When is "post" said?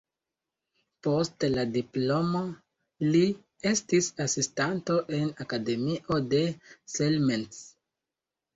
1.07-1.45